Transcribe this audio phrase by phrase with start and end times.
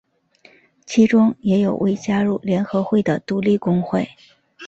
[0.87, 4.09] 其中也有未加入联合会的独立工会。